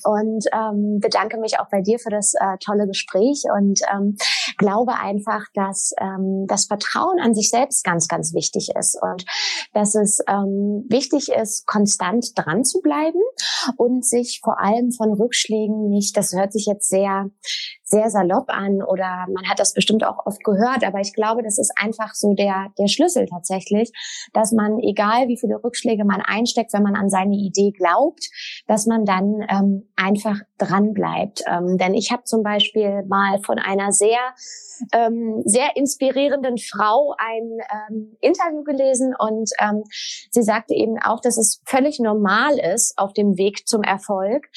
[0.03, 4.17] und ähm, bedanke mich auch bei dir für das äh, tolle Gespräch und ähm,
[4.57, 9.26] glaube einfach, dass ähm, das Vertrauen an sich selbst ganz, ganz wichtig ist und
[9.74, 13.22] dass es ähm, wichtig ist, konstant dran zu bleiben
[13.78, 17.30] und sich vor allem von Rückschlägen nicht, das hört sich jetzt sehr
[17.89, 21.57] sehr salopp an oder man hat das bestimmt auch oft gehört, aber ich glaube, das
[21.57, 23.91] ist einfach so der, der Schlüssel tatsächlich,
[24.33, 28.29] dass man, egal wie viele Rückschläge man einsteckt, wenn man an seine Idee glaubt,
[28.67, 31.43] dass man dann ähm, einfach dran bleibt.
[31.47, 34.19] Ähm, denn ich habe zum Beispiel mal von einer sehr
[34.93, 37.59] ähm, sehr inspirierenden Frau ein
[37.89, 39.83] ähm, Interview gelesen und ähm,
[40.31, 44.47] sie sagte eben auch, dass es völlig normal ist auf dem Weg zum Erfolg,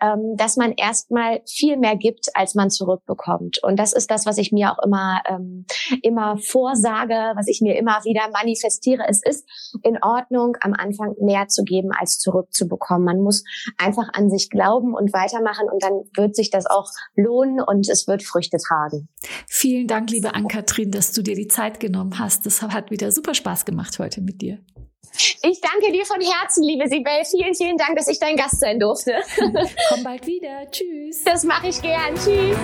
[0.00, 3.62] ähm, dass man erstmal viel mehr gibt, als man zurückbekommt.
[3.62, 5.66] Und das ist das, was ich mir auch immer ähm,
[6.02, 9.04] immer vorsage, was ich mir immer wieder manifestiere.
[9.08, 9.48] Es ist
[9.82, 13.04] in Ordnung, am Anfang mehr zu geben, als zurückzubekommen.
[13.04, 13.44] Man muss
[13.78, 18.06] einfach an sich glauben und weitermachen und dann wird sich das auch lohnen und es
[18.06, 19.08] wird Früchte tragen.
[19.48, 22.46] Vielen Dank, liebe Ann-Kathrin, dass du dir die Zeit genommen hast.
[22.46, 24.58] Das hat wieder super Spaß gemacht heute mit dir.
[25.14, 27.24] Ich danke dir von Herzen, liebe Sibel.
[27.28, 29.16] Vielen, vielen Dank, dass ich dein Gast sein durfte.
[29.88, 30.70] Komm bald wieder.
[30.70, 31.24] Tschüss.
[31.24, 32.14] Das mache ich gern.
[32.14, 32.56] Tschüss.